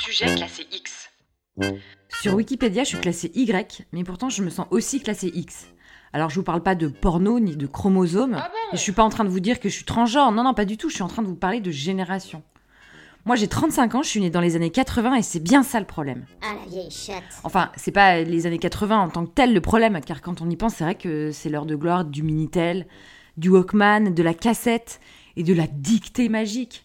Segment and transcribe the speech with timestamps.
[0.00, 1.10] Sujet classé X.
[2.20, 5.66] Sur Wikipédia, je suis classée Y, mais pourtant je me sens aussi classée X.
[6.12, 8.92] Alors je vous parle pas de porno ni de chromosomes, Ah bon et je suis
[8.92, 10.88] pas en train de vous dire que je suis transgenre, non non pas du tout,
[10.88, 12.42] je suis en train de vous parler de génération.
[13.24, 15.78] Moi j'ai 35 ans, je suis née dans les années 80 et c'est bien ça
[15.78, 16.24] le problème.
[16.42, 17.22] Ah la vieille chatte.
[17.44, 20.50] Enfin, c'est pas les années 80 en tant que tel le problème, car quand on
[20.50, 22.88] y pense, c'est vrai que c'est l'heure de gloire du Minitel,
[23.36, 24.98] du Walkman, de la cassette
[25.36, 26.84] et de la dictée magique.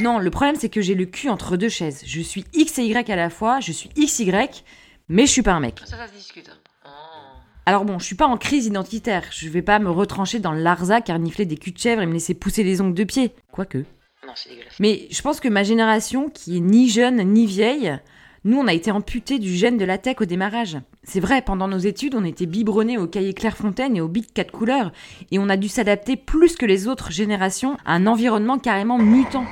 [0.00, 2.02] Non, le problème c'est que j'ai le cul entre deux chaises.
[2.06, 4.32] Je suis X et Y à la fois, je suis XY,
[5.08, 5.80] mais je suis pas un mec.
[5.84, 6.48] Ça, ça se discute.
[6.48, 6.58] hein.
[6.84, 6.88] Oh.
[7.66, 10.60] Alors bon, je suis pas en crise identitaire, je vais pas me retrancher dans le
[10.60, 13.32] Larzac à renifler des culs de chèvre et me laisser pousser les ongles de pied.
[13.52, 13.78] Quoique.
[14.26, 14.80] Non, c'est dégueulasse.
[14.80, 17.98] Mais je pense que ma génération, qui est ni jeune ni vieille,
[18.46, 20.76] nous, on a été amputés du gène de la tech au démarrage.
[21.02, 24.50] C'est vrai, pendant nos études, on était biberonnés au cahier Clairefontaine et au bic 4
[24.50, 24.92] couleurs,
[25.30, 29.46] et on a dû s'adapter plus que les autres générations à un environnement carrément mutant.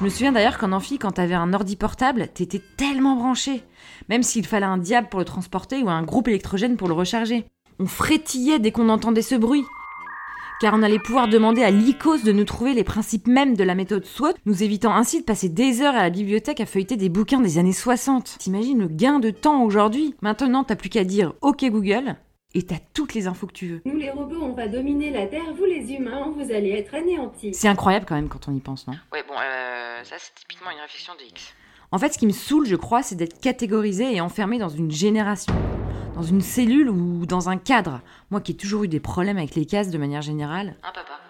[0.00, 3.62] Je me souviens d'ailleurs qu'en amphi, quand t'avais un ordi portable, t'étais tellement branché.
[4.08, 7.44] Même s'il fallait un diable pour le transporter ou un groupe électrogène pour le recharger.
[7.78, 9.66] On frétillait dès qu'on entendait ce bruit
[10.62, 13.74] car on allait pouvoir demander à l'ICOS de nous trouver les principes mêmes de la
[13.74, 17.08] méthode SWOT, nous évitant ainsi de passer des heures à la bibliothèque à feuilleter des
[17.08, 18.36] bouquins des années 60.
[18.38, 20.14] T'imagines le gain de temps aujourd'hui?
[20.20, 22.16] Maintenant, t'as plus qu'à dire OK Google
[22.54, 23.82] et t'as toutes les infos que tu veux.
[23.84, 27.54] Nous les robots, on va dominer la Terre, vous les humains, vous allez être anéantis.
[27.54, 28.94] C'est incroyable quand même quand on y pense, non?
[29.12, 31.54] Ouais, bon, euh, ça c'est typiquement une réflexion de X.
[31.92, 34.90] En fait, ce qui me saoule, je crois, c'est d'être catégorisé et enfermé dans une
[34.90, 35.52] génération.
[36.14, 38.00] Dans une cellule ou dans un cadre.
[38.30, 40.76] Moi qui ai toujours eu des problèmes avec les cases de manière générale.
[40.82, 41.20] Hein, papa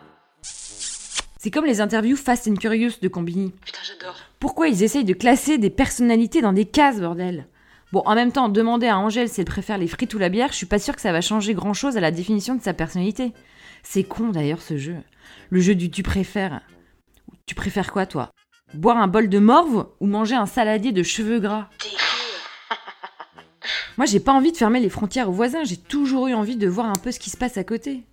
[0.43, 3.53] C'est comme les interviews Fast and Curious de Combini.
[3.65, 4.17] Putain, j'adore.
[4.39, 7.47] Pourquoi ils essayent de classer des personnalités dans des cases, bordel?
[7.93, 10.53] Bon, en même temps, demander à Angèle si elle préfère les frites ou la bière,
[10.53, 12.73] je suis pas sûre que ça va changer grand chose à la définition de sa
[12.73, 13.33] personnalité.
[13.83, 14.97] C'est con d'ailleurs ce jeu.
[15.49, 16.61] Le jeu du tu préfères.
[17.47, 18.31] Tu préfères quoi toi?
[18.75, 21.69] Boire un bol de morve ou manger un saladier de cheveux gras?
[23.97, 26.69] Moi j'ai pas envie de fermer les frontières aux voisins, j'ai toujours eu envie de
[26.69, 28.05] voir un peu ce qui se passe à côté.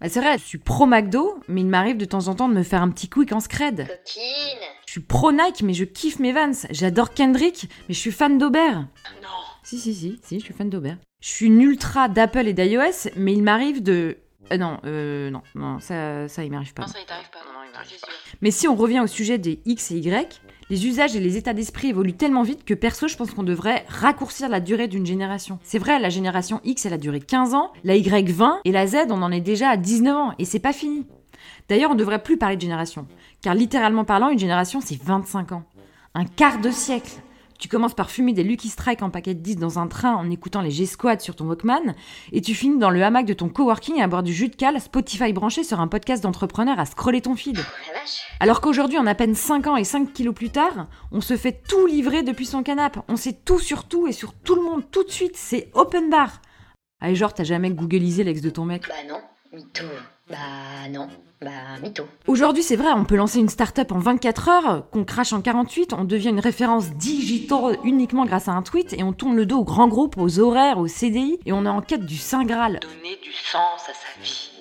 [0.00, 2.54] Bah c'est vrai, je suis pro McDo, mais il m'arrive de temps en temps de
[2.54, 3.86] me faire un petit quick en scred.
[3.86, 4.81] Coquine.
[4.92, 6.52] Je suis pro Nike, mais je kiffe mes Vans.
[6.68, 8.80] J'adore Kendrick, mais je suis fan d'Aubert.
[9.22, 9.28] Non.
[9.62, 10.98] Si, si, si, si, je suis fan d'Aubert.
[11.22, 14.18] Je suis une ultra d'Apple et d'iOS, mais il m'arrive de...
[14.52, 16.82] Euh, non, euh, non, non, ça, ça, il m'arrive pas.
[16.82, 17.38] Non, ça y t'arrive pas.
[17.38, 18.08] Non, non, il m'arrive pas.
[18.42, 21.54] Mais si on revient au sujet des X et Y, les usages et les états
[21.54, 25.58] d'esprit évoluent tellement vite que perso, je pense qu'on devrait raccourcir la durée d'une génération.
[25.62, 28.86] C'est vrai, la génération X, elle a duré 15 ans, la Y 20, et la
[28.86, 31.06] Z, on en est déjà à 19 ans, et c'est pas fini.
[31.68, 33.06] D'ailleurs, on devrait plus parler de génération,
[33.40, 35.64] car littéralement parlant, une génération, c'est 25 ans.
[36.14, 37.12] Un quart de siècle.
[37.58, 40.28] Tu commences par fumer des Lucky Strike en paquet de 10 dans un train en
[40.30, 41.94] écoutant les G-Squad sur ton Walkman,
[42.32, 44.80] et tu finis dans le hamac de ton coworking à boire du jus de cale,
[44.80, 47.58] Spotify branché sur un podcast d'entrepreneur à scroller ton feed.
[47.58, 48.26] Vache.
[48.40, 51.62] Alors qu'aujourd'hui, en à peine 5 ans et 5 kilos plus tard, on se fait
[51.68, 52.98] tout livrer depuis son canapé.
[53.06, 55.36] On sait tout sur tout et sur tout le monde tout de suite.
[55.36, 56.42] C'est open bar.
[57.00, 58.88] Allez, genre, t'as jamais googlisé l'ex de ton mec?
[58.88, 59.20] Bah non.
[59.52, 59.84] Mytho.
[60.32, 61.08] Bah non.
[61.42, 61.50] Bah
[61.82, 62.04] mytho.
[62.26, 65.92] Aujourd'hui, c'est vrai, on peut lancer une start-up en 24 heures, qu'on crache en 48,
[65.92, 69.58] on devient une référence digitale uniquement grâce à un tweet et on tourne le dos
[69.58, 72.80] aux grands groupes, aux horaires, aux CDI et on est en quête du Saint Graal.
[72.80, 74.51] Donner du sens à sa vie.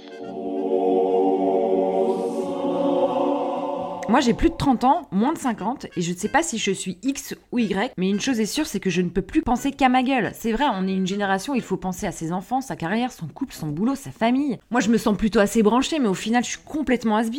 [4.11, 6.57] Moi, j'ai plus de 30 ans, moins de 50, et je ne sais pas si
[6.57, 9.22] je suis X ou Y, mais une chose est sûre, c'est que je ne peux
[9.22, 10.34] plus penser qu'à ma gueule.
[10.35, 13.28] C'est vrai, on est une génération, il faut penser à ses enfants, sa carrière, son
[13.28, 14.59] couple, son boulot, sa famille.
[14.69, 17.29] Moi, je me sens plutôt assez branchée, mais au final, je suis complètement has.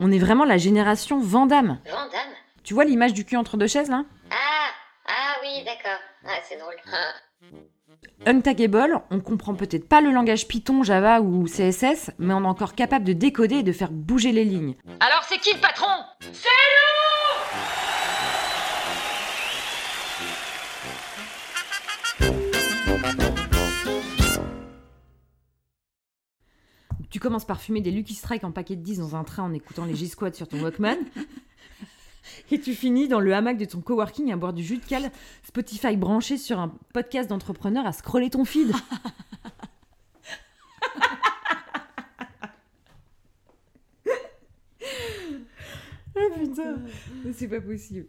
[0.00, 1.78] On est vraiment la génération Vandame.
[1.86, 2.34] Vandame.
[2.62, 4.04] Tu vois l'image du cul entre deux chaises, là?
[4.30, 4.51] Ah.
[5.54, 6.00] Oui, d'accord.
[6.24, 6.76] Ah, c'est drôle.
[8.26, 12.74] Untaggable, on comprend peut-être pas le langage Python, Java ou CSS, mais on est encore
[12.74, 14.76] capable de décoder et de faire bouger les lignes.
[15.00, 15.86] Alors, c'est qui le patron?
[16.32, 16.48] C'est
[27.10, 29.52] Tu commences par fumer des Lucky Strike en paquet de 10 dans un train en
[29.52, 30.96] écoutant les G-Squad sur ton Walkman.
[32.52, 35.10] Et tu finis dans le hamac de ton coworking à boire du jus de cale,
[35.42, 38.72] Spotify branché sur un podcast d'entrepreneur à scroller ton feed.
[46.14, 46.76] ah putain,
[47.32, 48.08] c'est pas possible.